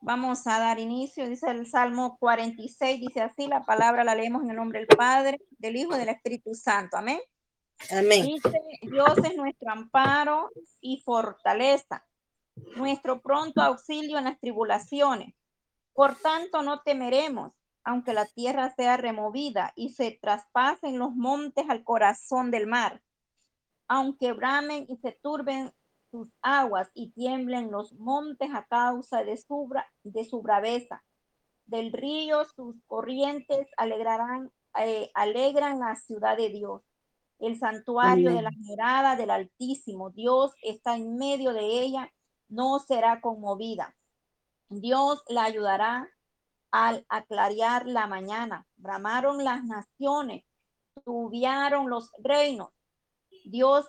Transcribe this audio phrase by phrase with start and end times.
[0.00, 4.50] Vamos a dar inicio, dice el Salmo 46, dice así, la palabra la leemos en
[4.50, 6.96] el nombre del Padre, del Hijo y del Espíritu Santo.
[6.96, 7.20] Amén.
[7.90, 8.26] Amén.
[8.26, 10.50] Dice, Dios es nuestro amparo
[10.80, 12.06] y fortaleza,
[12.76, 15.34] nuestro pronto auxilio en las tribulaciones.
[15.92, 17.52] Por tanto, no temeremos,
[17.82, 23.02] aunque la tierra sea removida y se traspasen los montes al corazón del mar,
[23.88, 25.72] aunque bramen y se turben
[26.10, 29.70] sus aguas y tiemblen los montes a causa de su,
[30.04, 31.04] de su braveza.
[31.66, 36.82] Del río sus corrientes alegrarán, eh, alegran la ciudad de Dios.
[37.38, 40.10] El santuario de la morada del Altísimo.
[40.10, 42.12] Dios está en medio de ella,
[42.48, 43.94] no será conmovida.
[44.68, 46.08] Dios la ayudará
[46.70, 48.66] al aclarear la mañana.
[48.76, 50.44] Bramaron las naciones,
[51.04, 52.70] tubiaron los reinos.
[53.44, 53.86] Dios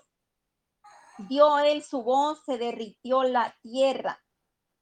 [1.27, 4.19] dio él su voz, se derritió la tierra.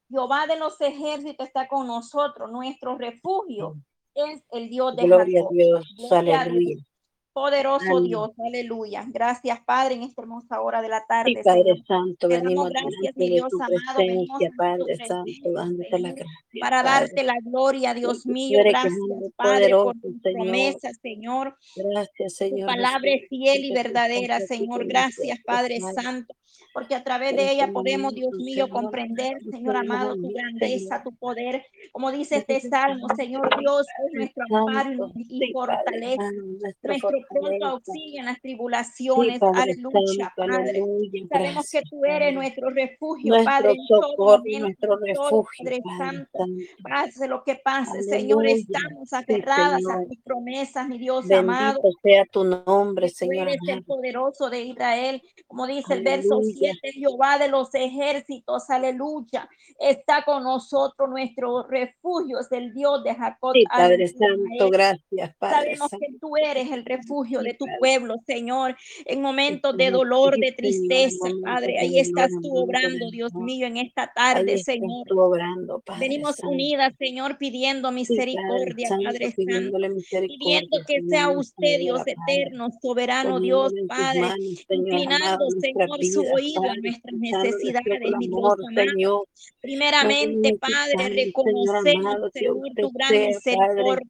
[0.09, 3.75] Jehová de los ejércitos está con nosotros, nuestro refugio
[4.13, 5.51] es el Dios de Gloria Jacob.
[5.51, 6.11] a Dios.
[6.11, 6.77] Aleluya.
[7.37, 8.03] Poderoso Amén.
[8.05, 9.05] Dios, aleluya.
[9.09, 11.33] Gracias, Padre, en esta hermosa hora de la tarde.
[11.35, 11.85] Sí, Padre Señor.
[11.85, 16.15] Santo, Te venimos gracias, mi Dios tu amado, venimos tu Padre Santo, dándote la Señor,
[16.15, 16.59] gracia.
[16.59, 16.99] para Padre.
[16.99, 18.57] darte la gloria, Dios mío.
[18.65, 18.93] Gracias,
[19.35, 20.33] Padre, por poderoso, tus Señor.
[20.33, 21.55] promesas, Señor.
[21.75, 22.65] Gracias, Tu Señor.
[22.65, 24.87] palabra es fiel y tu verdadera, Señor.
[24.87, 25.79] Gracias, Padre.
[25.79, 26.33] Santo,
[26.73, 31.03] porque a través de este ella podemos, Dios mío, comprender, Señor tu amado, tu grandeza,
[31.03, 31.63] tu poder.
[31.91, 36.93] Como dice este salmo, Señor Dios, es nuestro amparo y fortaleza nuestro
[37.29, 39.39] pronto auxilio en las Sí, tribulaciones.
[39.39, 40.69] Padre Aleluya, Santo, Padre.
[40.69, 41.27] aleluya.
[41.29, 42.31] Sabemos que Gracias, tú eres Padre.
[42.33, 46.45] nuestro refugio, Padre, Nuestro todo socorro, nuestro refugio, Padre Padre Santo.
[46.83, 48.55] Pase lo que pase, Señor, Aleluya.
[48.79, 50.07] estamos Sí, aferradas a Señor.
[50.07, 51.79] tus promesas, mi Dios amado.
[51.81, 53.85] Bendito sea tu nombre, que tú Señor eres el amado.
[53.85, 56.73] poderoso de Israel, como dice el verso Aleluya.
[56.81, 63.15] 7, Jehová de los ejércitos, aleluya, está con nosotros, nuestro refugio es el Dios de
[63.15, 63.51] Jacob.
[63.53, 64.07] Sí, Padre.
[64.07, 65.97] Santo, gracias, Padre Sabemos Santo.
[65.99, 70.49] que tú eres el refugio de tu pueblo, Señor, en momentos de dolor, de Señor,
[70.49, 71.79] en tristeza, Padre.
[71.79, 75.05] Ahí estás tú obrando, Dios mío, en esta tarde, Señor.
[75.99, 79.77] Venimos unidas, Señor, pidiendo misericordia, Padre Santo,
[80.27, 84.29] pidiendo que Señor, sea usted, Dios eterno, soberano Dios, Padre,
[84.67, 88.55] Señor inclinando, Señor, su oído a nuestras necesidades, mi Dios amado.
[88.75, 89.27] Señor.
[89.61, 94.07] Primeramente, Padre, Señor reconocemos, Señor, tu gran misericordia.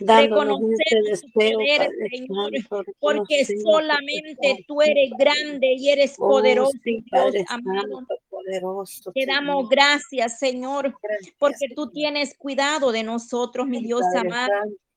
[0.00, 7.44] Reconocemos tu poder, Padre Señor, porque solamente tú eres grande y eres Oh, poderoso, Dios
[7.48, 8.06] amado.
[9.14, 10.94] Te damos gracias, Señor,
[11.38, 14.52] porque tú tienes cuidado de nosotros, mi Dios amado.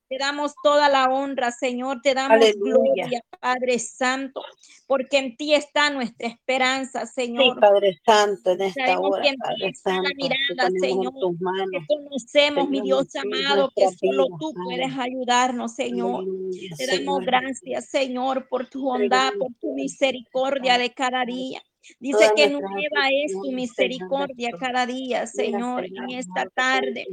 [0.08, 2.00] Te damos toda la honra, Señor.
[2.02, 2.74] Te damos Aleluya.
[3.04, 4.42] gloria, Padre Santo,
[4.86, 7.58] porque en ti está nuestra esperanza, Sí, Señor.
[7.58, 10.70] Padre Santo, en esta Sabemos hora, que en ti Padre está la Santo, te mirada,
[10.80, 11.12] Señor.
[11.14, 14.64] en tus Que manos, conocemos, mi Dios amado, que solo tú Padre.
[14.64, 16.20] puedes ayudarnos, Señor.
[16.22, 17.24] Aleluya, Te damos Señor.
[17.24, 21.62] gracias, Señor, por tu bondad, por tu misericordia de cada día.
[22.00, 25.26] Dice que nueva es tu misericordia cada día.
[25.26, 27.06] Señor, en esta tarde.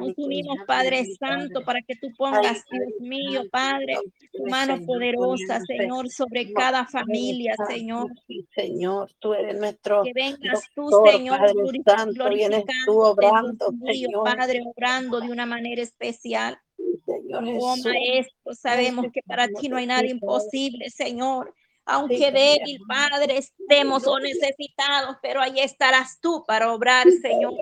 [0.00, 3.98] Nos unimos, Padre Santo, para que tú pongas, Dios mío, Padre,
[4.32, 8.10] tu mano poderosa, Señor, sobre cada familia, Señor.
[8.54, 13.32] Señor, tú eres nuestro Que vengas tú, Señor, Padre glori- Santo, vienes tú glorificándote, Dios
[13.32, 14.24] obrando, mío, Señor.
[14.24, 16.58] Padre, obrando de una manera especial.
[17.04, 17.76] Señor Oh.
[17.84, 21.52] Maestro, sabemos que para ti no hay nada imposible, Señor.
[21.84, 22.80] Sí, Aunque Padre débil.
[22.86, 24.34] Padre, estemos o Aleluya.
[24.34, 27.54] necesitados, pero ahí estarás tú para obrar, Sí, Señor.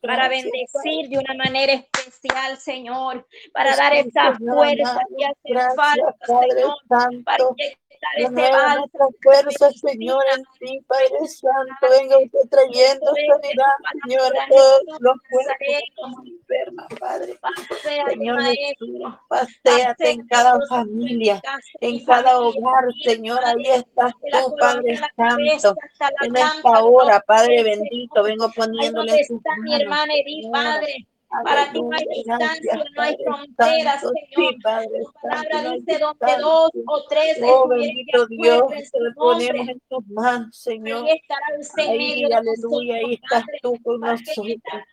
[0.00, 3.26] Para bendecir de una manera especial, Señor.
[3.52, 6.74] Para dar Sí, esa fuerza que hace falta, Señor.
[6.88, 7.54] Para Santo.
[8.16, 11.86] Renueva nuestra esa fuerza, Señor, en ti, Padre Santo.
[11.98, 13.74] Venga usted trayendo sanidad,
[14.04, 17.38] Señor, a todos los cuerpos que están enfermos, Padre.
[18.08, 21.40] Señor Jesús, paséate en cada familia,
[21.80, 23.40] en cada hogar, Señor.
[23.44, 25.76] Ahí estás tú, Padre Santo.
[26.22, 30.16] En esta hora, Padre bendito, vengo poniéndole en mi manos.
[30.52, 31.06] Padre.
[31.44, 34.00] Para ti no hay distancia, no hay fronteras.
[34.00, 34.14] Señor.
[34.34, 34.58] Tu
[35.22, 39.72] palabra dice donde dos o tres Oh, de bendito Dios, en lo ponemos nombre.
[39.72, 41.04] en tus manos, Señor.
[41.04, 44.36] Ahí estará en medio de aleluya, ahí estás tú con en nosotros,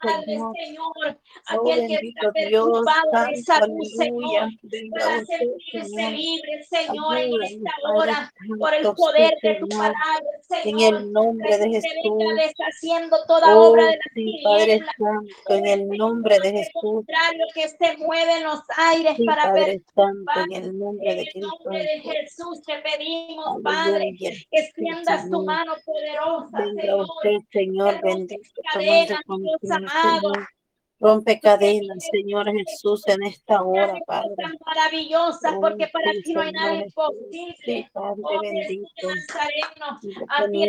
[0.04, 0.54] Señor.
[0.80, 1.16] Oh,
[1.48, 4.50] aquel que está preocupado de salud, aleluya.
[4.70, 9.80] Señor, para sentirse libre, Señor, en esta hora, por el poder de tu Señor.
[9.94, 10.96] palabra, En Señor.
[10.96, 11.92] el nombre de Jesús.
[12.38, 14.80] deshaciendo toda obra Oh, de las sí, Padre.
[14.80, 15.98] Santo, en el este
[16.30, 16.82] nombre de Jesús.
[16.82, 21.16] contrario que se mueve en los aires Sí, para Padre Santo, en el nombre En
[21.18, 22.62] de el Cristo nombre de Jesús.
[22.64, 24.16] Te pedimos, Padre,
[25.30, 25.46] tu Señor.
[25.46, 27.02] mano poderosa, Señor.
[27.02, 28.52] usted, Señor bendito,
[29.72, 30.32] amado.
[31.00, 31.14] Señor.
[31.14, 34.36] Rompe cadenas, Señor Jesús, en esta hora, Padre.
[34.66, 37.56] Maravillosas, porque Oh, para sí, ti no hay nada Señor imposible.
[37.64, 39.08] Sí, Padre Oh, bendito.
[40.30, 40.68] A ti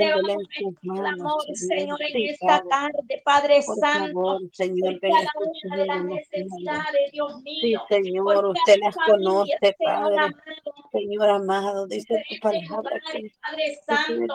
[0.58, 4.06] tus manos, clamor, Señor, en Sí, esta tarde, Padre Por Santo.
[4.12, 7.82] favor, Señor, en ven cada una de las necesidades, Dios Sí, mío.
[7.88, 10.16] Señor, Por usted las conoce, Señor Padre.
[10.92, 13.00] Señor amado, dice tu palabra
[13.40, 14.34] Padre Santo,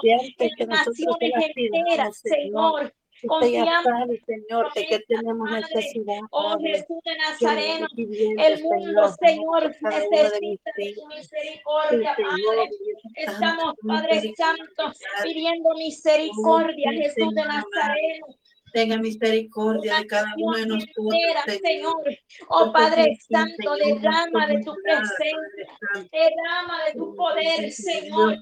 [0.58, 2.94] que nosotros naciones las pidamos, Señor.
[3.28, 6.58] Confiamos sabe, Señor, de que tenemos necesidad, Oh.
[6.60, 12.70] Jesús de Nazareno, el mundo, Señor, necesita de tu misericordia, Padre.
[13.16, 14.94] Estamos, Padre Santo,
[15.24, 17.46] pidiendo Oh, misericordia, Jesús de.
[17.46, 18.28] Nazareno.
[18.74, 21.14] Tenga misericordia de cada uno de nosotros,
[21.62, 22.04] Señor.
[22.50, 28.36] Oh Padre Santo, derrama de tu presencia, derrama de tu poder, Señor.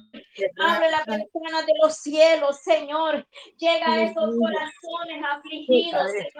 [0.59, 3.27] Abre la ventana de los cielos, Señor.
[3.57, 6.31] Llega a esos corazones afligidos, Señor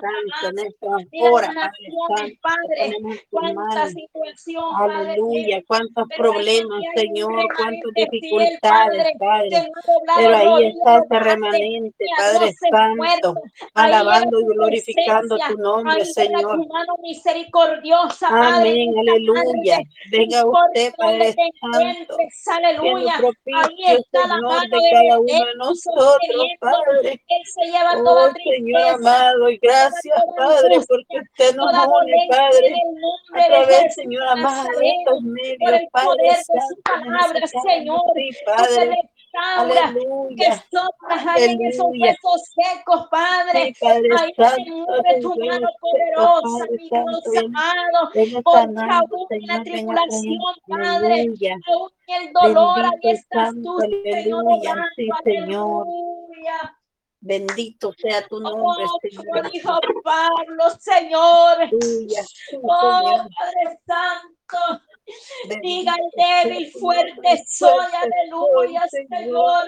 [1.12, 2.96] Padre Padre.
[3.30, 4.64] Cuánta situación.
[4.76, 9.72] Aleluya, cuántos problemas, Señor, cuántas dificultades, Padre,
[10.18, 12.54] Pero ahí está ese remanente, Padre.
[12.70, 13.36] Santo,
[13.84, 16.42] alabando y glorificando tu nombre, Señor.
[16.42, 18.28] tu mano misericordiosa.
[18.30, 19.80] Amén, aleluya.
[20.12, 22.18] Venga usted, Padre Santo,
[22.48, 23.16] aleluya.
[23.54, 26.48] Ahí está la Señor, mano de cada uno de nosotros.
[26.60, 27.22] Padre.
[27.28, 32.74] Él se lleva Oh, toda Señor amado, y gracias, Padre, porque usted nos une, Padre,
[33.34, 38.02] a través, Señor amado, de estos medios, Padre Santo, Señor.
[38.46, 39.00] Padre.
[39.34, 43.74] Restaura, que Aleluya, soplas ahí en esos huesos secos, Padre.
[43.74, 48.10] Sí, Padre Ahí se mueve tu mano poderosa, mi Dios amado.
[48.44, 50.38] Porque aún en la Señor, tribulación,
[50.68, 51.26] Padre,
[51.68, 54.46] aún en el dolor, ahí estás tú, Señor.
[55.24, 55.86] Señor.
[55.86, 56.78] Aleluya.
[57.24, 59.26] Bendito sea tu nombre, Oh, Señor.
[59.28, 61.54] como dijo Pablo, Señor.
[61.62, 62.22] Aleluya,
[62.64, 63.28] Oh, Señor.
[63.38, 64.82] Padre Santo.
[65.62, 69.68] Diga el débil, fuerte soy, aleluya, Señor.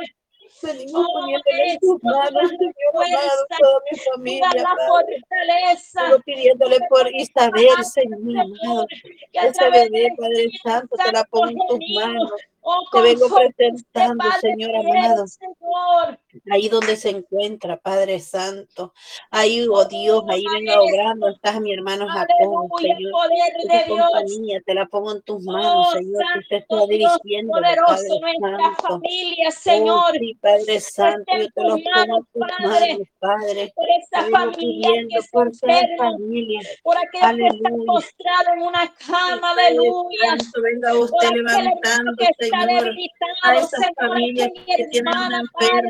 [0.62, 6.24] Venimos Oh, poniéndole en tus manos, Señor amado, toda mi familia, la fortaleza.
[6.26, 8.88] Pidiéndole por Isabel, Señor amado.
[9.34, 12.32] Ese bebé, Padre Santo, te la pongo en tus manos.
[12.66, 15.28] Oh, Te vengo presentando, Padre Señor amado.
[15.28, 16.20] Señor.
[16.52, 18.94] Ahí donde se encuentra, Padre Santo.
[19.30, 21.28] Ahí, oh Dios, ahí venga obrando.
[21.30, 23.30] Estás mi hermano Jacob, Señor.
[23.70, 28.64] Esa compañía te la pongo en tus manos, Oh, Señor, que usted está poderoso, Padre
[28.64, 28.88] Santo.
[28.88, 30.12] familia, Oh, Señor.
[30.20, 33.74] sí, Padre Santo, yo te tus pongo en manos, tus manos, Padre.
[33.76, 36.60] por esa familia que por enferma, familia.
[36.84, 40.38] por aquellos que en una cama, aleluya.
[40.62, 42.96] Venga usted aquel levantando, está Señor,
[43.44, 45.90] a esas familias que tienen un hermana, Padre,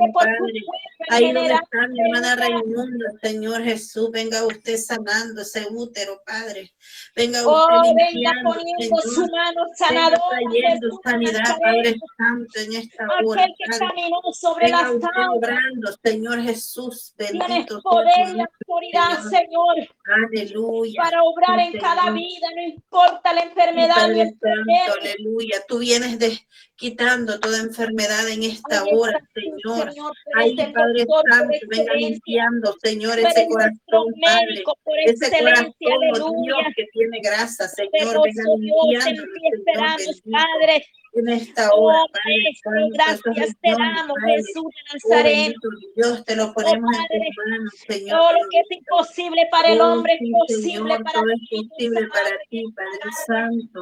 [1.09, 2.39] Ahí donde está mi hermana Señor.
[2.39, 6.73] Raimunda, Señor Jesús, venga usted sanando ese útero, Padre.
[7.15, 9.31] Venga Oh, usted venga limpiando, poniendo su Señor.
[9.31, 11.95] mano Venga sanadora, trayendo sanidad, Padre.
[12.17, 17.13] Santo, en esta hora, Aquel que caminó sobre Venga las usted obrando, Señor Jesús.
[17.17, 19.75] Bendito poder y autoridad, Señor.
[20.05, 21.01] Aleluya.
[21.01, 25.63] para obrar en cada vida, no importa la enfermedad Santo, aleluya.
[25.67, 26.39] Tú vienes de,
[26.75, 29.91] quitando toda enfermedad en esta Ahí hora, Señor.
[29.91, 34.63] Señor, eres el Padre Santo, venga limpiando, Señor, ese corazón, Padre.
[35.05, 35.73] Ese corazón,
[36.21, 40.31] oh Dios, que tiene grasa, Señor, venga en limpiándolo, ti Señor.
[40.31, 40.85] Padre.
[41.15, 44.17] En esta hora, Oh, Padre gracias te damos.
[44.25, 45.55] Jesús de Oh, Nazaret.
[45.95, 49.47] Dios, te lo Oh, ponemos en Padre, tus manos, Señor, todo lo que es imposible
[49.51, 52.63] para el Oh, hombre es sí, posible Señor, para todo es ti, posible para ti,
[52.75, 53.81] Padre Santo.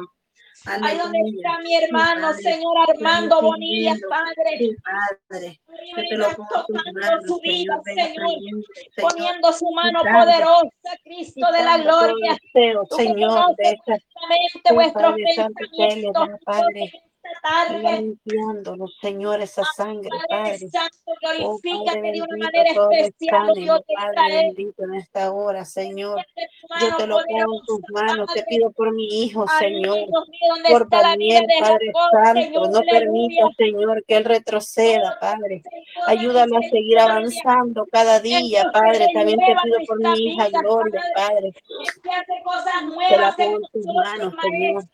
[0.66, 1.36] Ahí donde Aleluya.
[1.36, 2.42] está mi hermano, Padre.
[2.42, 4.76] Señor Armando Bonilla, Padre.
[5.28, 5.60] Padre.
[5.96, 8.06] Que te lo tocando su vida, Señor.
[8.06, 8.64] Señor.
[8.94, 9.10] Señor.
[9.10, 12.36] Poniendo su mano poderosa, Cristo de la gloria.
[12.52, 13.54] deseo, Tú Señor,
[14.72, 16.92] vuestros pensamientos, Padre.
[17.80, 20.58] Limpiándolo, Señor, esa sangre, Padre.
[20.68, 26.24] Santo, Oh, glorifícate de una manera especial, Dios Padre bendito, en esta hora, Señor.
[26.80, 29.98] Yo te lo pongo en tus manos, te pido por mi hijo, Señor.
[30.68, 33.46] Por Daniel, Padre Santo, no permita.
[33.56, 35.62] Señor, que él retroceda, Padre.
[36.06, 39.06] Ayúdalo a seguir avanzando cada día, Padre.
[39.12, 41.52] También te pido por mi hija Gloria, Padre.
[43.08, 44.84] Te la pongo en tus manos, Señor.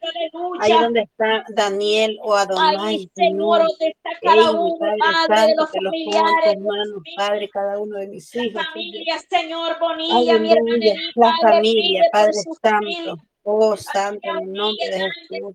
[0.60, 3.62] Ahí donde está Daniel o Ahí, Adonai, Señor, Señor.
[3.62, 7.14] donde está cada Amy, uno, Padre Padre, de Santo, los familiares, tus Dios manos, mío.
[7.16, 12.32] Padre, cada uno de mis hijos, familia, Señor Bonilla, mi hermana la familia, Padre.
[12.62, 13.16] Santo.
[13.50, 15.52] Oh, Santo, en el nombre de Jesús.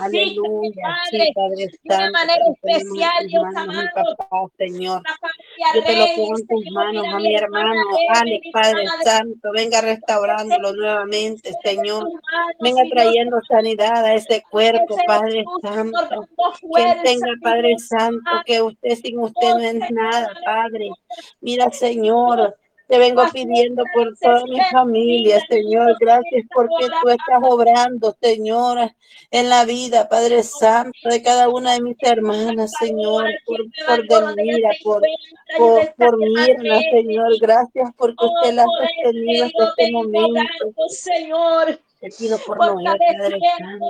[0.00, 0.96] Aleluya.
[1.08, 3.88] Sí, Padre, Padre de una Santo, manera especial, Dios amado.
[4.16, 5.02] papá, Señor.
[5.76, 7.82] Yo te lo pongo en tus manos, a mi hermano
[8.14, 8.84] Alex, Padre.
[9.04, 12.10] Santo, venga restaurándolo nuevamente, Señor.
[12.58, 16.26] Venga trayendo sanidad a ese cuerpo, Padre Santo.
[16.76, 20.90] Que tenga, Padre Santo, que usted sin usted no es nada, Padre.
[21.40, 22.56] Mira, Señor,
[22.86, 25.96] te vengo pidiendo por toda mi familia, Señor.
[25.98, 28.90] Gracias porque tú estás obrando, Señor,
[29.30, 34.70] en la vida, Padre Santo, de cada una de mis hermanas, Señor, por, por Delmira,
[34.82, 35.02] por,
[35.56, 37.38] por, por Mirna, Señor.
[37.40, 40.72] Gracias porque usted la ha sostenido hasta este momento.
[40.88, 43.86] Señor, Te pido por Noé, Padre Santo.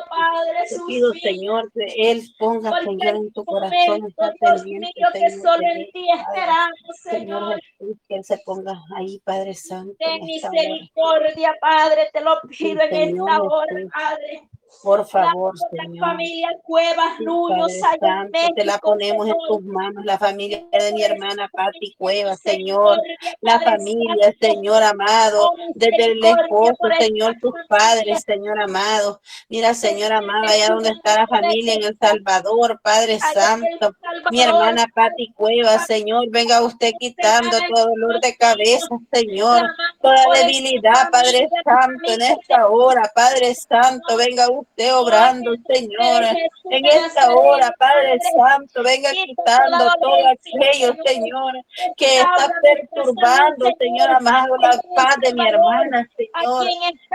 [0.69, 1.13] Te pido.
[1.15, 6.97] Señor, que Él ponga, Señor, en tu corazón pendiente, mío, que solo en ti esperamos,
[7.03, 7.61] Señor
[8.09, 12.95] que Él se ponga ahí, Padre Santo, Ten esta misericordia, Padre, te lo pido en
[12.95, 13.75] esta hora.
[13.93, 14.49] Padre.
[14.83, 15.99] Por favor, Señor.
[15.99, 21.49] familia Cuevas en Santo, te la ponemos en tus manos, la familia de mi hermana
[21.53, 23.01] Patti Cueva, Señor,
[23.41, 24.35] la familia.
[24.41, 27.67] Señor amado, desde el esposo, Señor, familia.
[27.69, 29.21] padres, Señor amado.
[29.49, 33.95] Mira, Señor amado, allá donde está la familia en El Salvador, Padre Santo.
[34.31, 39.63] Mi hermana Patti Cueva, Señor, venga usted quitando todo dolor de cabeza, Señor,
[40.01, 46.25] toda debilidad, Padre Santo, en esta hora, Padre Santo, venga usted obrando, Señor,
[46.71, 51.55] en esta hora, Padre Santo, venga quitando todo aquello, Señor,
[51.97, 56.67] que está perturbando, Señor amado, la paz de mi hermana, Señor.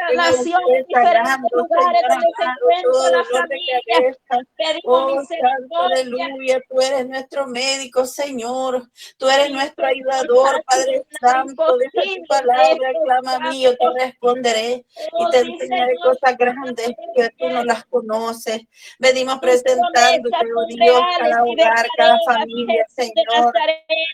[0.10, 4.80] En nación, usted sanando, lugares Señor amado, todo dolor de cabeza.
[4.84, 8.84] Oh, Santo, aleluya, tú eres nuestro médico, Señor.
[9.18, 11.78] Tú eres nuestro ayudador, Padre Santo.
[11.78, 14.86] Deja tu palabra, clama a mí, yo te responderé
[15.20, 18.62] y Oh, te enseñaré cosas grandes que tú no las conoces.
[19.00, 23.54] Venimos presentándote, promesas oh Dios, cada hogar, cada familia, Señor.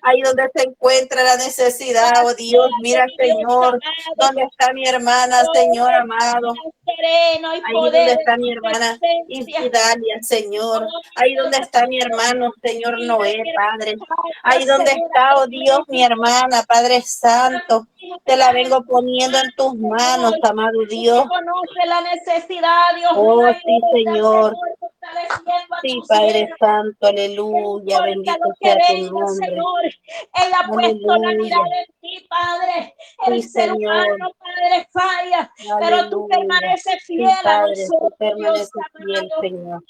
[0.04, 3.80] Ahí donde se encuentra la necesidad, oh Dios, mira, Señor,
[4.16, 6.54] dónde está mi hermana, Señor amado.
[6.88, 9.00] Y Ahí poder donde está mi hermana.
[9.28, 10.88] Isdalia, Señor.
[11.16, 13.96] Ahí donde está mi hermano, Señor Noé, Padre.
[14.44, 17.88] Ahí donde está, oh Dios, mi hermana, Padre Santo.
[18.24, 21.26] Te la vengo poniendo en tus manos, amado Dios.
[21.28, 24.56] conoce la necesidad, Dios Oh, sí, Señor.
[25.82, 26.50] Sí, Padre.
[26.60, 28.02] Santo, aleluya.
[28.02, 29.46] Bendito sea tu nombre.
[29.48, 29.86] Señor.
[29.86, 32.96] Él ha puesto la mirada en ti, Padre.
[33.28, 34.32] El ser humano,
[34.70, 38.70] Padre, falla, pero tú permaneces fiel a Padre, nosotros, Dios
[39.06, 39.30] fiel.
[39.42, 39.84] Señor.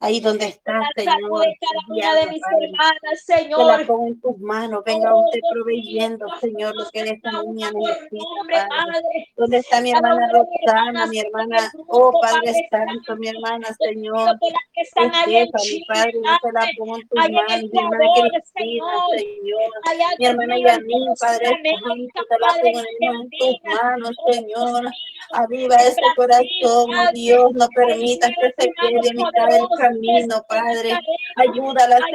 [0.00, 3.86] Ahí donde está, La salud Señor, de cada una de mis hermanas, Te la Señor.
[3.86, 4.84] pongo en tus manos.
[4.84, 9.28] Venga usted proveyendo, Señor, lo que esta conoce a niña una por necesita, Padre.
[9.36, 11.72] ¿Dónde está mi hermana de Roxana, mi hermana?
[11.88, 14.38] Oh, Padre Santo, mi hermana, Señor.
[14.84, 17.42] Stephanie, Chile, Padre, yo te la pongo en tus manos.
[17.72, 19.00] Mi hermana Cristina, Señor.
[19.18, 20.18] Señor.
[20.18, 24.90] Mi hermana Yanin, Padre Santo, te la pongo en tus manos, Señor.
[25.32, 27.12] Aviva ese corazón, oh.
[27.12, 30.98] Dios, no permitas que se quede a mitad del camino, Padre.
[31.36, 31.62] Allá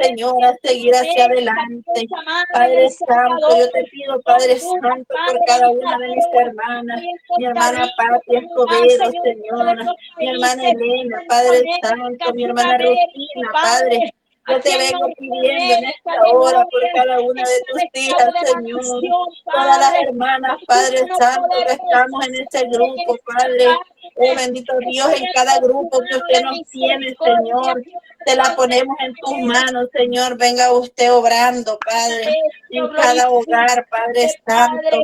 [0.02, 2.06] Señor, a seguir hacia adelante.
[2.52, 7.00] Padre Santo, yo te pido, Padre Santo, por cada una de mis hermanas.
[7.38, 9.78] Mi hermana Pati Escobedo, Señor, en todos Señor.
[9.80, 10.70] estos Mi hermana.
[10.70, 12.34] Elena, Padre Santo.
[12.34, 14.14] Mi hermana Rufina, Padre.
[14.48, 18.82] Yo te en vengo pidiendo en esta hora por cada una de tus hijas, Señor.
[19.44, 23.66] Todas las hermanas, Padre Santo, que estamos en este grupo, Padre.
[24.20, 27.82] Bendito Dios, en cada grupo que usted nos tiene, Señor.
[28.26, 30.36] Te la ponemos en tus manos, Señor.
[30.36, 32.34] Venga usted obrando, Padre,
[32.70, 35.02] en cada hogar, Padre Santo.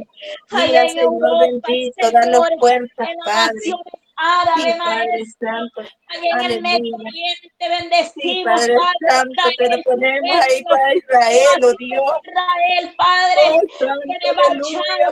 [0.52, 3.72] Mira, Señor bendito, danos fuerzas, Padre.
[4.16, 5.80] Árabes, Sí, Padre Santo.
[6.08, 6.96] allá en el Medio.
[6.96, 12.12] Oriente, Sí, bendecimos, Padre Padre, Santo, te lo ponemos ahí para Israel, oh Dios.
[12.24, 14.46] Israel, Padre, Oh, tiene por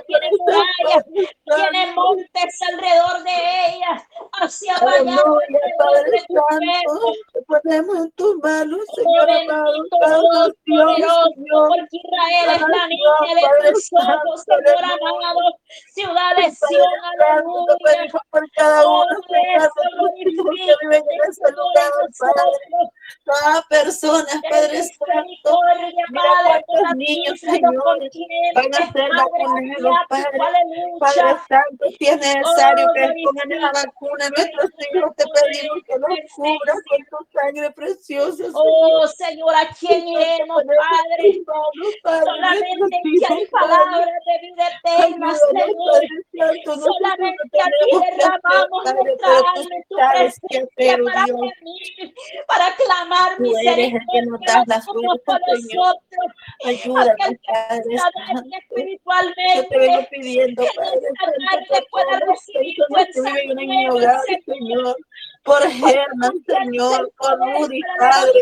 [0.06, 3.30] tiene murallas, Padre tiene montes alrededor de
[3.74, 4.02] ellas,
[4.40, 5.42] hacia alrededor
[5.78, 7.12] Padre Santo.
[7.32, 9.84] Te ponemos en tus manos, Oh, Señor amado.
[10.00, 10.18] Cada
[10.64, 11.28] Dios
[11.68, 15.40] porque Israel es la niña de Padre tus ojos, Señor amado.
[15.94, 18.22] Ciudad de Sion, Padre te aleluya.
[18.30, 18.93] por cada uno,
[20.16, 21.04] Que viven.
[23.24, 25.58] Cada persona, Padre Santo.
[26.82, 28.00] Misericordia, Padre, por las niños, Señor,
[28.54, 30.42] van a ser Padre, vacunados, Padre.
[30.98, 31.44] Padre aleluya.
[31.48, 36.78] Santo, si es necesario que pongan glorifica, vacuna nuestros hijos, te pedimos que los cubras
[36.88, 38.44] con tu sangre preciosa.
[38.54, 41.42] Oh, Señor, ¿a quién iremos, en Padre?
[42.02, 43.48] Padre, Solamente nuestros en ti hay Padre.
[43.50, 46.02] palabras de vida eterna, Señor.
[46.38, 47.90] Padre Solamente a ti
[48.42, 49.44] Padre, pero
[49.88, 52.14] tú sabes qué hacer, oh para, gemir,
[52.46, 54.22] para clamar que
[54.86, 55.96] fuerzas, Señor.
[55.96, 56.32] nosotros.
[56.64, 56.76] Que
[59.04, 59.44] Padre.
[59.56, 61.34] Yo te vengo pidiendo, que Padre por
[61.90, 64.96] pueda recibir personas que fuerza viven en mi hogar, Señor.
[65.44, 68.40] Por Germán, Señor, por Rudy, Padre.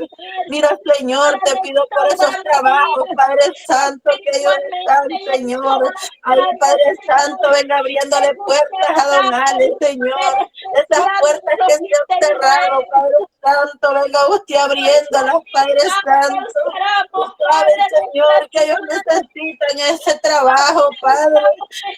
[0.49, 5.95] Mira, Señor, te pido por esos trabajos, Padre Santo, que ellos están, Señor.
[6.23, 10.49] Ay, Padre Santo, venga abriéndole puertas a Don Ale, Señor.
[10.75, 17.37] Esas puertas que se han cerrado, Padre Santo, venga usted abriéndolas, Padre Santo.
[17.51, 21.43] Sabes, Señor, que ellos necesitan ese trabajo, Padre.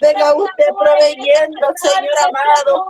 [0.00, 2.86] Venga usted proveyendo, Señor amado.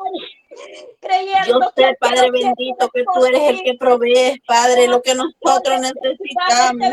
[1.46, 6.92] Yo sé, Padre bendito, que tú eres el que provees, Padre, lo que nosotros necesitamos.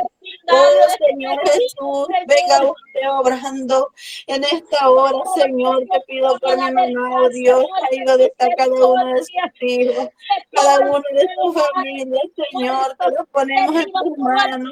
[0.51, 3.89] Oh, Señor Jesús, venga usted obrando
[4.27, 5.85] en esta hora, Señor.
[5.91, 10.09] Te pido por mi hermano, Dios, ayuda de cada uno de sus hijos,
[10.51, 12.21] cada uno de su familia,
[12.51, 12.97] Señor.
[12.97, 14.69] Te lo ponemos en tus manos.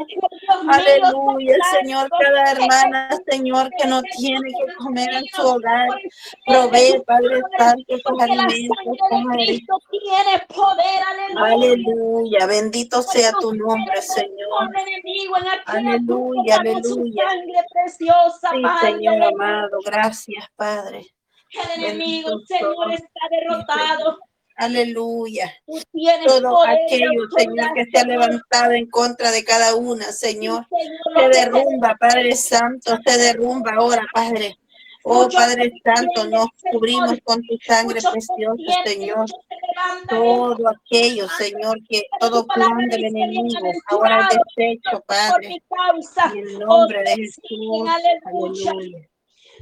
[0.68, 2.10] Aleluya, Señor.
[2.10, 5.89] Cada hermana, Señor, que no tiene que comer en su hogar,
[6.46, 9.60] provee, Padre Santo, sus alimentos, Padre.
[11.38, 14.70] Aleluya, bendito sea tu nombre, Señor.
[15.65, 17.29] Aleluya, aleluya.
[17.29, 21.08] Sangre preciosa, Sí, Padre, Señor amado, gracias, Padre.
[21.51, 24.20] El enemigo, Bendito Señor, está derrotado.
[24.56, 25.53] Aleluya.
[26.27, 30.68] Todo aquello, Señor, que se ha levantado en contra de cada una, Señor.
[31.15, 34.58] Se derrumba, Padre Santo, se derrumba ahora, Padre.
[35.03, 39.25] Oh, Padre Santo, nos cubrimos con tu sangre preciosa, Señor.
[40.10, 45.62] Todo aquello, Señor, que todo plan del enemigo ahora es deshecho, Padre.
[46.34, 47.89] En el nombre de Oh, Jesús.
[48.68, 49.08] aleluya.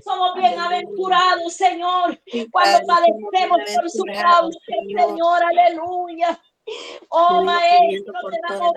[0.03, 2.19] Somos bienaventurados, Señor,
[2.51, 4.59] cuando padecemos por su causa.
[4.85, 6.39] Señor, aleluya.
[7.09, 8.73] Oh, Maestro, te damos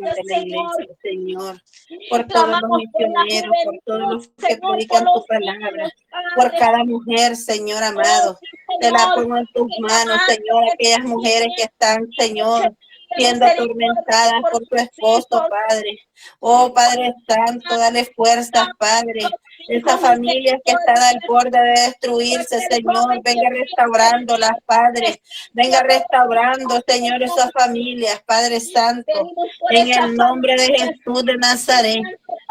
[0.00, 0.72] gracias, Señor.
[1.02, 1.62] Señor,
[2.10, 5.90] por todos los misioneros, por todos los que predican tu palabra,
[6.36, 8.38] por cada mujer, Señor amado.
[8.80, 12.76] Te la pongo en tus manos, Señor, aquellas mujeres que están, Señor,
[13.16, 15.98] siendo atormentadas por su esposo, Padre.
[16.40, 19.20] Oh, Padre Santo, dale fuerzas, Padre.
[19.68, 25.20] Esas familias que están al borde de destruirse, Señor, venga restaurándolas, Padre.
[25.52, 29.32] Venga restaurando, Señor, esas familias, Padre Santo.
[29.70, 32.02] En el nombre de Jesús de Nazaret.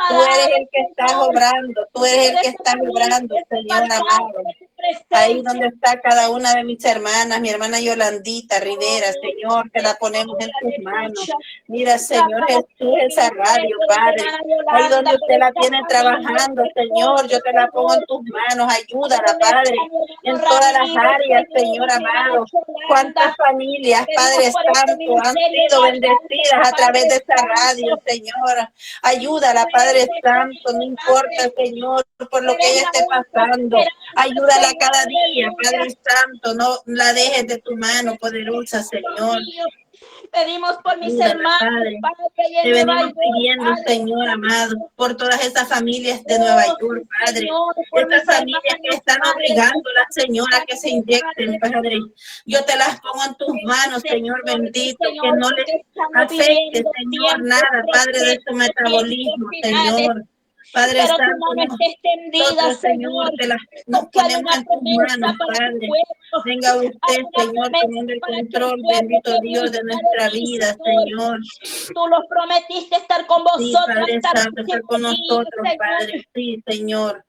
[0.09, 4.43] Tú eres el que estás obrando, tú eres el que estás obrando, Señor amado.
[5.11, 9.95] Ahí donde está cada una de mis hermanas, mi hermana Yolandita Rivera, Señor, te la
[9.95, 11.31] ponemos en tus manos.
[11.67, 14.23] Mira, Señor Jesús, esa radio, Padre.
[14.67, 18.73] Ahí donde usted la tiene trabajando, Señor, yo te la pongo en tus manos.
[18.73, 19.75] Ayúdala, Padre,
[20.23, 22.45] en todas las áreas, Señor amado.
[22.87, 28.69] Cuántas familias, Padre Santo, han sido bendecidas a través de esta radio, Señor.
[29.01, 33.77] Ayúdala, Padre Santo, no importa, Señor, por lo que ella esté pasando.
[34.15, 39.39] Ayúdala cada día, Padre Santo, no la dejes de tu mano poderosa, Señor.
[40.31, 41.99] Pedimos por mis hermanos, Padre.
[42.63, 47.47] Te venimos pidiendo, Padre, Señor amado, por todas esas familias de Nueva York, Padre.
[47.93, 51.99] Estas familias que están obligando a la señora que se inyecten, Padre.
[52.45, 55.67] Yo te las pongo en tus manos, Señor bendito, que no les
[56.13, 60.25] afecte, Señor, nada, Padre, de su metabolismo, Señor.
[60.73, 63.31] Padre Pero tu Santo, mano extendida, nosotros, Señor.
[63.37, 63.47] Te
[63.87, 65.89] nos ponemos en tus manos, Padre.
[66.45, 71.39] Venga usted, Señor, tomando el control, bendito Dios, de nuestra vida, Señor.
[71.93, 73.95] Tú los prometiste estar con Sí, vosotros.
[73.99, 75.47] Padre Santo, está con nosotros.
[75.77, 76.25] Padre.
[76.33, 77.23] Sí, Señor.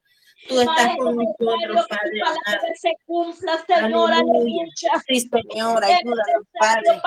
[0.49, 2.75] Tú estás con nosotros, Padre.
[2.77, 4.19] se cumpla, Señor, Aleluya.
[4.19, 4.65] aleluya.
[5.07, 7.01] Sí, Señor, ayúdanos, Padre.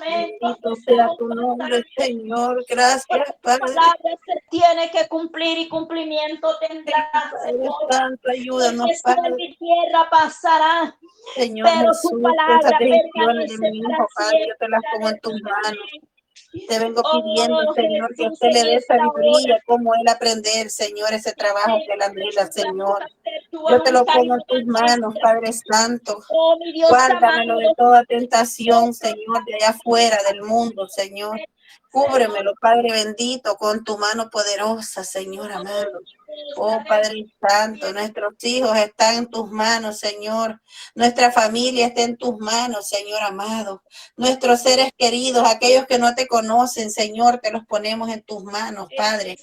[0.00, 1.82] Bendito sea tu nombre.
[1.96, 2.64] Señor.
[2.68, 3.60] Gracias, Tu Padre.
[3.60, 7.10] palabra se tiene que cumplir y cumplimiento tendrá,
[7.44, 7.74] Señor.
[7.90, 9.34] Santo, ayúdanos, Padre.
[9.38, 10.96] y tierra pasará,
[11.34, 14.82] Señor pero Jesús, tu esas palabra decisiones de permanece mi hijo, Padre, yo te las
[14.92, 15.78] pongo en tus manos.
[16.66, 21.32] Te vengo Oh, pidiendo, Señor, que usted le dé sabiduría, cómo él aprender, Señor, ese
[21.34, 23.04] trabajo que él anhela, Señor.
[23.52, 26.18] Yo te lo pongo en tus manos, Padre Santo.
[26.30, 26.56] Oh,
[26.88, 31.38] Guárdamelo de toda tentación, Señor, de allá afuera del mundo, Señor.
[31.90, 36.00] Cúbremelo, Padre bendito, con tu mano poderosa, Señor amado.
[36.56, 40.60] Oh Padre Santo, nuestros hijos están en tus manos, Señor.
[40.94, 43.82] Nuestra familia está en tus manos, Señor amado.
[44.16, 48.88] Nuestros seres queridos, aquellos que no te conocen, Señor, te los ponemos en tus manos,
[48.96, 49.38] Padre.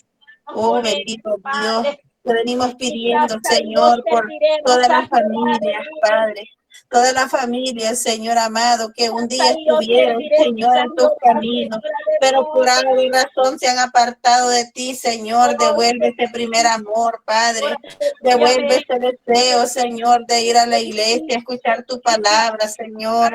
[0.47, 1.97] Oh bendito Dios.
[2.23, 4.27] Te venimos pidiendo, Señor, por
[4.63, 6.47] toda la familia, Padre
[6.89, 11.79] toda la familia, Señor amado, que un día estuvieron, Señor, en tus caminos,
[12.19, 15.57] pero por algo y razón se han apartado de ti, Señor.
[15.57, 17.75] Devuelve ese primer amor, Padre.
[18.21, 23.33] Devuelve ese deseo, Señor, de ir a la iglesia, escuchar tu palabra, Señor.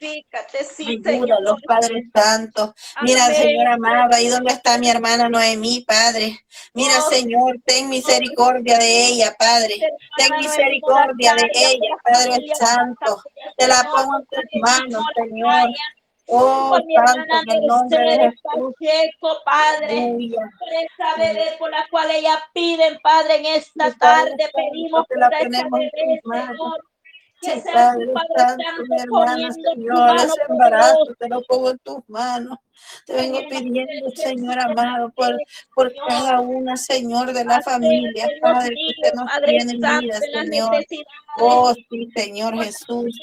[0.00, 2.72] Ayuda los Padres Santos.
[3.02, 6.38] Mira, Señor amado, ahí donde está mi hermana Noemí, Padre.
[6.74, 7.00] Mira.
[7.02, 9.78] Señor, ten misericordia de ella, Padre.
[10.16, 13.22] Ten misericordia de ella, Padre Santo.
[13.56, 15.70] Te la pongo en tus manos, Señor.
[16.28, 16.76] Oh,
[17.66, 18.74] nombre de Jesús.
[19.44, 20.18] Padre,
[20.96, 26.20] por bebé por la cual ella piden, Padre, en esta tarde pedimos por esa bebé,
[26.22, 26.80] Señor
[27.46, 32.58] Sí, Padre Santo, mi hermano, Señor, ese embarazo te lo pongo en tus manos.
[33.06, 35.36] Te vengo pidiendo, Señor amado, por,
[35.74, 40.84] por cada una, Señor, de la familia, Padre, que usted nos tiene en vida, Señor.
[41.38, 43.16] Oh, sí, Señor Jesús.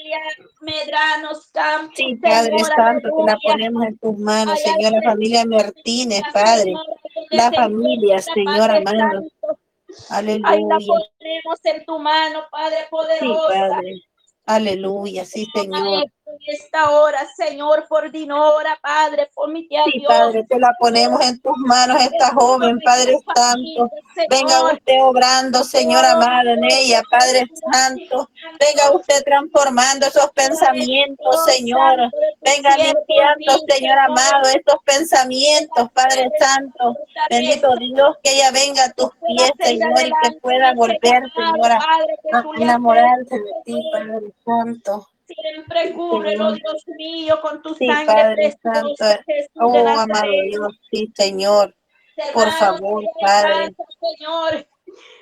[1.94, 6.72] Sí, Padre Santo, te la ponemos en tus manos, Señor, la familia Martínez, Padre.
[7.30, 9.22] La familia, Señor amado.
[10.08, 10.48] Aleluya.
[10.48, 13.52] Ahí la ponemos en tu mano, Padre poderoso.
[13.52, 14.02] Sí, Padre.
[14.46, 16.04] Aleluya, sí, Señor
[16.34, 21.20] en esta hora, Señor, por Dinora, Padre, por mi tía sí, Padre, te la ponemos
[21.22, 23.90] en tus manos, esta joven, Padre Santo.
[24.30, 28.30] Venga usted obrando, Señor amado, en ella, Padre Santo.
[28.60, 32.10] Venga usted transformando esos pensamientos, Señor.
[32.42, 36.96] Venga limpiando, Señor amado, estos pensamientos, Padre Santo.
[37.30, 41.78] Bendito Dios, que ella venga a tus pies, Señor, y que pueda volver, Señora,
[42.32, 45.08] a enamorarse de ti, Padre Santo.
[45.26, 51.74] Siempre cúbrelo, Dios mío, con tu sangre preciosa, Jesús oh, de amado Dios, sí, Señor.
[52.32, 53.74] Por favor, Padre.
[54.00, 54.68] Señor.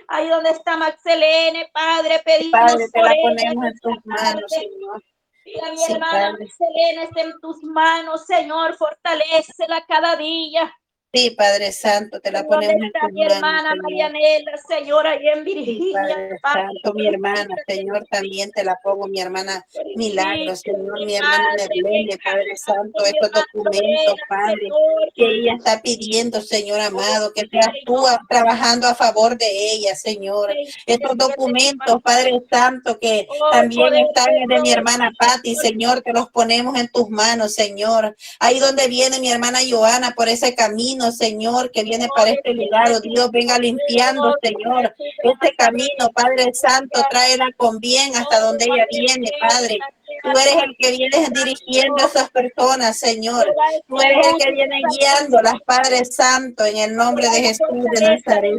[0.08, 5.02] Ahí donde está Maxelene, Padre, pedimos Padre, te la ponemos en tus manos, Señor.
[5.44, 10.74] Y a mi hermana Maxelene está en tus manos, Señor, fortalecela cada día.
[11.14, 15.83] Sí, Padre Santo, te la ponemos en tus mi hermana Marianela, Señora, y en Virginia.
[15.85, 19.62] Sí, Padre Santo, mi hermana, Señor, también te la pongo, mi hermana
[19.94, 24.68] Milagro, Señor, mi hermana Merlene, Padre Santo, estos documentos, Padre,
[25.14, 30.51] que ella está pidiendo, Señor amado, que seas tú trabajando a favor de ella, Señor.
[30.87, 36.31] Estos documentos, Padre Santo, que oh, también están de mi hermana Patti, Señor, te los
[36.31, 38.16] ponemos en tus manos, Señor.
[38.38, 42.92] Ahí donde viene mi hermana Joana por ese camino Señor, que viene para este lugar.
[42.92, 48.86] Oh Dios, venga limpiando, Señor, este camino, Padre Santo, tráela con bien hasta donde ella
[48.90, 49.78] viene, Padre.
[50.22, 53.46] Tú eres el que viene dirigiendo a esas personas, Señor.
[53.88, 58.54] Tú eres el que viene guiándolas, Padre Santo, en el nombre de Jesús de Nazaret.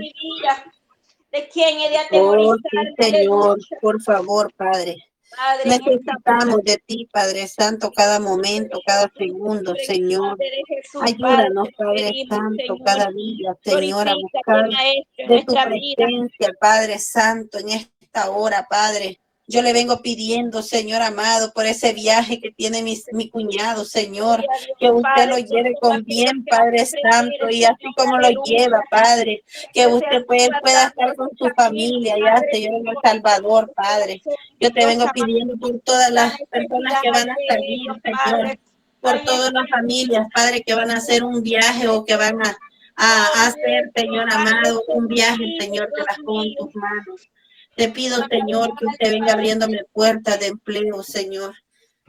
[1.32, 1.78] De quién
[2.12, 2.56] oh,
[3.00, 4.98] Señor, por favor, Padre.
[5.66, 10.38] Necesitamos de ti, Padre Santo, cada momento, cada segundo, Señor.
[11.02, 18.32] Ayúdanos, Padre Santo, cada día, Señor, a buscar de tu presencia, Padre Santo, en esta
[18.32, 19.20] hora, Padre.
[19.46, 24.42] Yo le vengo pidiendo, Señor amado, por ese viaje que tiene mi, mi cuñado, Señor,
[24.80, 29.86] que usted lo lleve con bien, Padre Santo, y así como lo lleva, Padre, que
[29.88, 34.22] usted pueda estar con su familia, ya, Señor, en El Salvador, Padre.
[34.62, 38.60] Yo te vengo pidiendo por todas las personas que van a salir, Señor,
[39.02, 42.58] por todas las familias, Padre, que van a hacer un viaje o que van a,
[42.96, 47.30] a hacer, Señor amado, un viaje, Señor, que las pongo en tus manos.
[47.76, 51.56] Te pido, Señor, que usted venga abriéndome puertas de empleo, Señor.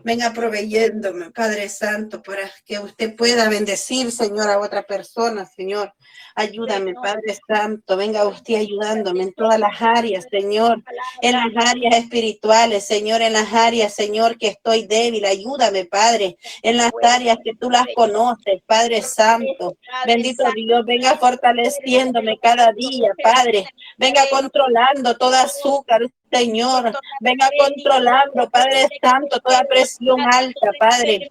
[0.02, 5.94] Venga proveyéndome, Padre Santo, para que usted pueda bendecir, Señor, a otra persona, Señor.
[6.34, 7.96] Ayúdame, Padre Santo.
[7.96, 10.82] Venga usted ayudándome en todas las áreas, Señor.
[11.22, 13.22] En las áreas espirituales, Señor.
[13.22, 15.24] En las áreas, Señor, que estoy débil.
[15.24, 16.36] Ayúdame, Padre.
[16.62, 19.76] En las áreas que tú las conoces, Padre Santo.
[20.06, 23.66] Bendito Dios, venga fortaleciéndome cada día, Padre.
[23.96, 26.00] Venga controlando toda azúcar,
[26.32, 26.92] Señor.
[27.20, 31.30] Venga controlando, Padre Santo, toda presión alta, Padre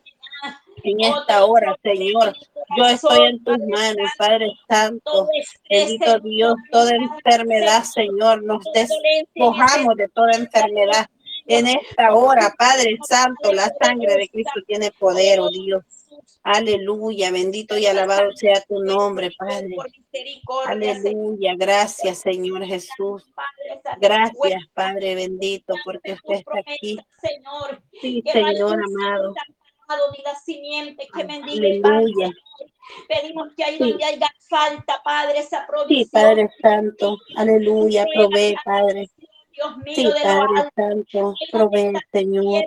[0.83, 2.35] en esta hora, Señor.
[2.77, 5.27] Yo estoy en tus manos, Padre Santo.
[5.69, 11.07] Bendito Dios, toda enfermedad, Señor, nos despojamos de toda enfermedad.
[11.45, 15.83] En esta hora, Padre Santo, la sangre de Cristo tiene poder, oh Dios.
[16.45, 19.75] Aleluya, bendito y alabado sea tu nombre, Padre.
[20.67, 23.25] Aleluya, gracias, Señor Jesús.
[24.01, 26.99] Gracias, Padre bendito, porque usted está aquí.
[28.01, 29.33] Sí, Señor amado.
[29.87, 32.27] Amado, ni la simiente que bendiga Aleluya.
[32.27, 32.33] Señor.
[33.07, 33.89] Pedimos que ahí Sí.
[33.89, 36.09] donde haya falta, Padre, esa Sí, provisión.
[36.11, 37.17] Padre Santo.
[37.37, 38.05] Aleluya.
[38.13, 39.09] Provee, Padre.
[39.53, 40.69] Dios mío, Sí, de Padre.
[40.75, 41.33] Santo.
[41.51, 42.63] Provee, Señor.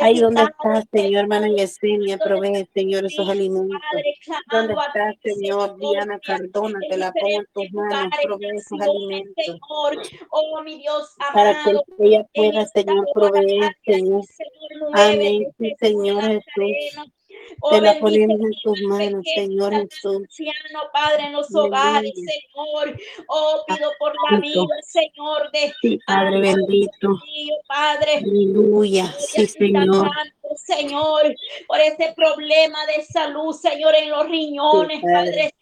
[0.00, 3.78] Ahí donde está, Señor, hermana Yesenia, provee, Señor, esos alimentos.
[3.90, 4.14] Padre,
[4.50, 5.76] ¿Dónde clamando a está, ti, Señor?
[5.78, 8.12] Diana Cardona, te la pongo en tus manos.
[8.22, 9.58] Provee esos alimentos.
[10.30, 14.22] Oh mi Dios Para que ella pueda, Señor, proveer, Padre, Señor.
[14.92, 15.46] Amén.
[15.58, 17.10] Sí, Señor Jesús.
[17.60, 20.16] Oh, Te la ponemos en tus manos, Señor Jesús.
[20.16, 22.96] ancianos, Padre, en los hogares, Señor.
[23.28, 27.08] Oh, pido por la vida, Señor, de Sí, Padre bendito.
[27.08, 28.18] mío, Padre.
[28.18, 29.12] Aleluya.
[29.18, 30.10] Sí, Señor.
[30.56, 31.34] Señor,
[31.66, 35.30] por ese problema de salud, Señor, en los riñones, Sí, Padre.
[35.30, 35.54] Padre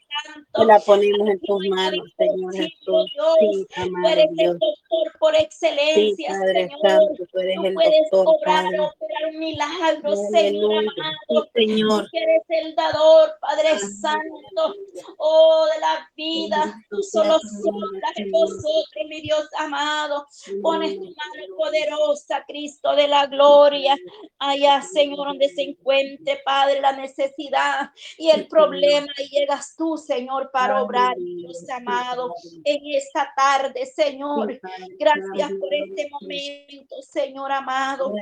[0.52, 3.12] Te la ponemos en tus manos, Señor Jesús.
[3.40, 6.81] Sí, amado eres el doctor por Sí, excelencia, Padre Señor.
[6.90, 8.81] Santo, tú eres Tú el puedes doctor, obrar, Padre.
[8.81, 10.90] operar un milagro, Señor Aleluya.
[10.90, 11.48] Sí, amado.
[11.54, 12.09] Señor.
[12.11, 14.74] Tú eres el dador, Padre Santo,
[15.18, 16.74] oh, de la vida.
[16.90, 20.26] Tú solo soplas en nosotros, mi Dios amado.
[20.62, 23.96] Pones tu mano poderosa, Cristo de la gloria,
[24.38, 29.07] allá, Señor, donde se encuentre, Padre, la necesidad y el problema.
[29.18, 34.59] Y llegas tú, Señor, para obrar, Dios amado, en esta tarde, Señor.
[34.99, 38.14] Gracias por este momento, Señor amado.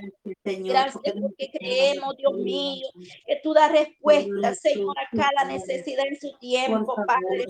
[0.45, 2.89] Gracias porque creemos, Dios mío,
[3.25, 7.47] que tú das respuesta, Señor, a cada necesidad en su tiempo, Padre.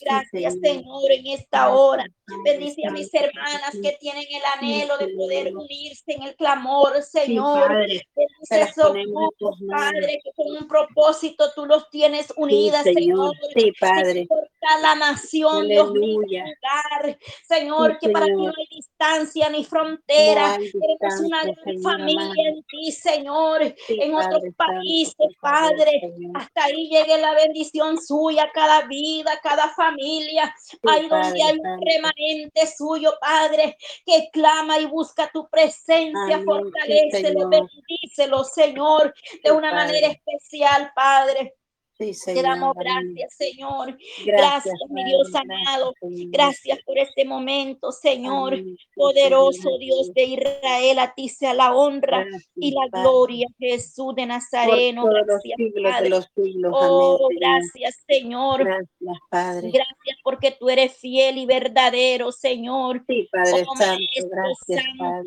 [0.00, 2.04] Gracias, Señor, en esta hora.
[2.44, 7.68] Bendice a mis hermanas que tienen el anhelo de poder unirse en el clamor, Señor.
[7.68, 8.04] Bendice
[8.50, 9.58] esos grupos.
[9.68, 13.32] Padre, que con un propósito tú los tienes unidas, Señor.
[13.52, 13.64] Señor.
[13.66, 14.20] Sí, Padre.
[14.20, 18.46] Importa la nación, Dios mío, lugar, Señor, Sí, que para ti Señor.
[18.46, 20.58] no hay distancia ni frontera.
[20.58, 26.00] Tenemos una gran Señor familia en ti, Señor, Sí, en otros Padre países, Padre.
[26.00, 26.32] Señor.
[26.34, 30.54] Hasta ahí llegue la bendición suya, cada vida, cada familia.
[30.62, 36.44] Sí, Ahí donde hay un remanente suyo, Padre, que clama y busca tu presencia, Amén,
[36.44, 37.50] fortalecelo, Señor.
[37.50, 41.54] bendícelo, Señor, de una manera especial, Padre.
[42.00, 43.98] Sí, Te damos gracias, Señor.
[44.24, 45.92] Gracias, Gracias, mi Dios amado.
[46.00, 48.54] Gracias por este momento, Señor.
[48.54, 49.76] Amén, Poderoso.
[49.78, 55.04] Dios de Israel, a ti sea la honra y la Padre, gloria, Jesús de Nazareno.
[55.04, 56.08] Gracias, siglos Padre.
[56.08, 56.72] los siglos.
[56.74, 58.64] Oh, Amén, gracias, Señor.
[58.64, 59.70] Gracias, Padre.
[59.70, 63.04] Gracias porque tú eres fiel y verdadero, Señor.
[63.06, 65.24] Sí, Padre Oh, Santo, Maestro gracias, Padre.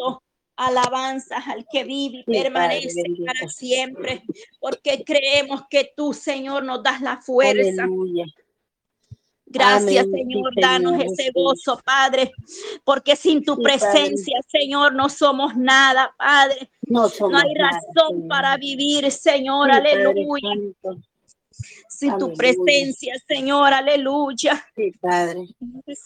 [0.67, 4.23] Alabanzas al que vive y Sí, Padre permanece para siempre,
[4.59, 7.83] porque creemos que tú, Señor, nos das la fuerza.
[7.83, 8.25] Aleluya.
[9.45, 10.25] Gracias, Amén.
[10.27, 10.51] Sí, Señor.
[10.59, 11.33] Danos Señor ese Jesús.
[11.43, 12.31] gozo, Padre,
[12.83, 13.77] porque sin tu Sí, Padre.
[13.79, 16.69] presencia, Señor, no somos nada, Padre.
[16.87, 19.69] No hay razón para vivir, Señor.
[19.71, 19.77] Sí,
[22.01, 22.17] Aleluya.
[22.17, 23.73] Sin tu presencia, Señor.
[23.73, 24.65] Aleluya.
[24.75, 25.47] Sí, Padre.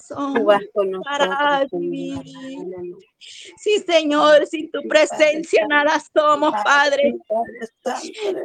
[0.08, 2.18] Tú vas con para nosotros, vivir.
[2.38, 3.08] Aleluya.
[3.20, 7.16] Sí, Señor, sin tu Sí, presencia Padre nada somos, Padre.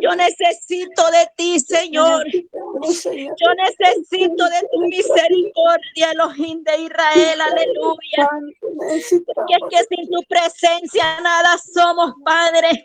[0.00, 2.24] Yo necesito de ti, Señor.
[2.32, 7.40] Yo necesito de tu misericordia, Elohim de Israel.
[7.40, 8.28] Aleluya.
[8.30, 9.46] Santo, necesitamos.
[9.48, 12.84] Que es que sin tu presencia nada somos, Padre.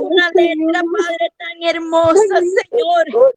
[0.00, 0.82] Una letra.
[0.82, 3.34] Padre, tan hermosa, Señor.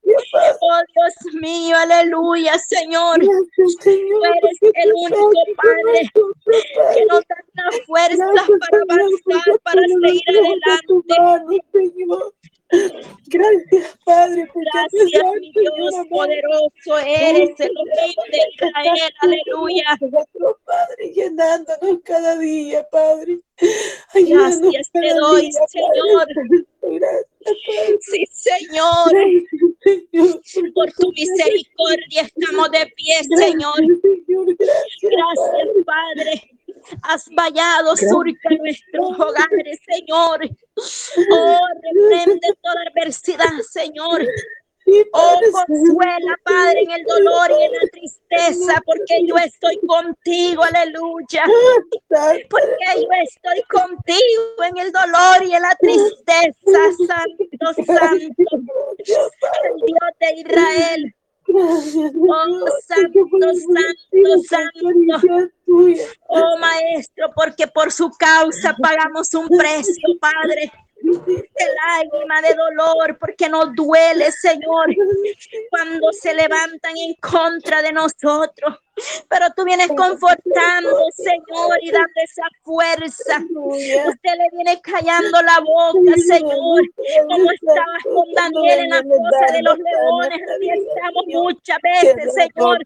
[0.61, 3.19] Oh, Dios mío, aleluya, Señor.
[3.19, 4.21] Gracias, Señor.
[4.21, 6.11] Tú eres el único Padre
[6.93, 11.61] Que nos das la fuerza Gracias, para avanzar, para seguir adelante.
[11.71, 12.33] Señor.
[13.27, 19.99] Gracias, Padre, Gracias, mi Dios poderoso eres, Elohim de Israel, aleluya.
[20.65, 23.41] Padre, llenándonos cada día, Padre.
[24.13, 26.27] Gracias te doy, Señor.
[26.81, 27.30] Gracias.
[28.01, 29.11] Sí, Señor,
[30.73, 33.75] por tu misericordia estamos de pie, Señor.
[35.01, 36.51] Gracias, Padre.
[37.03, 40.49] Has vallado surca nuestros hogares, Señor.
[41.31, 44.25] Oh, reprende toda adversidad, Señor.
[45.13, 51.45] Oh, consuela, Padre, en el dolor y en la tristeza, porque yo estoy contigo, aleluya.
[52.49, 58.35] Porque yo estoy contigo en el dolor y en la tristeza, Santo, Santo, el
[59.85, 61.15] Dios de Israel.
[61.53, 61.81] Oh,
[62.87, 63.25] Santo,
[63.67, 65.49] Santo, Santo.
[66.27, 70.71] Oh, Maestro, porque por su causa pagamos un precio, Padre.
[71.19, 74.87] De lágrima, de dolor, porque nos duele, Señor,
[75.69, 78.79] cuando se levantan en contra de nosotros.
[79.29, 83.41] Pero tú vienes confortando, Señor, y dando esa fuerza.
[83.49, 86.81] Usted le viene callando la boca, Señor,
[87.27, 90.41] como estabas con Daniel en la cosa de los leones.
[90.55, 92.79] Así estamos muchas veces, Señor.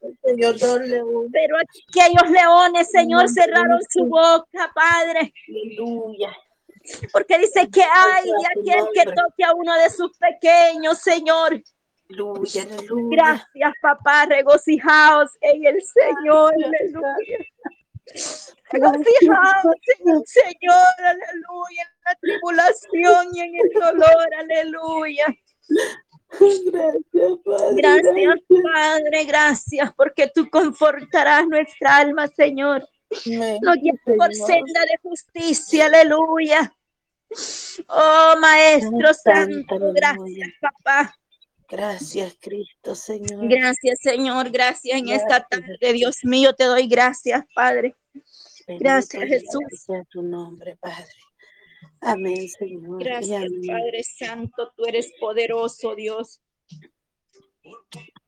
[1.32, 5.34] Pero aquellos leones, Señor, cerraron su boca, Padre.
[5.50, 6.38] Aleluya.
[7.12, 11.62] Porque dice que hay de aquel que toque a uno de sus pequeños, Señor.
[12.10, 13.18] Aleluya, aleluya.
[13.18, 14.26] Gracias, papá.
[14.28, 16.54] Regocijaos en el Señor.
[16.54, 17.38] Aleluya.
[18.72, 20.94] Regocijaos en el Señor.
[21.00, 21.82] Aleluya.
[21.82, 24.28] En la tribulación y en el dolor.
[24.40, 25.26] Aleluya.
[26.40, 27.76] Gracias, Padre.
[27.76, 28.40] Gracias,
[28.74, 29.24] Padre.
[29.26, 32.88] Gracias porque tú confortarás nuestra alma, Señor.
[33.62, 35.86] Nos guías por senda de justicia.
[35.86, 36.74] Aleluya.
[37.88, 39.94] Oh, Maestro Santo.
[39.94, 41.16] Gracias, papá.
[41.68, 43.48] Gracias, Cristo, Señor.
[43.48, 44.52] Gracias, Señor.
[44.52, 45.94] Gracias en esta tarde.
[45.94, 47.96] Dios mío, te doy gracias, Padre.
[48.68, 49.64] Bendito Gracias, y Jesús.
[49.86, 51.08] sea tu nombre, Padre.
[52.02, 53.04] Amén, Señor.
[53.04, 53.62] Gracias, amén.
[53.68, 54.72] Padre Santo.
[54.76, 56.40] Tú eres poderoso, Dios.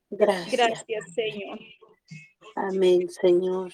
[0.09, 0.51] Gracias.
[0.51, 1.59] Gracias, Señor.
[2.55, 3.71] Amén, Señor.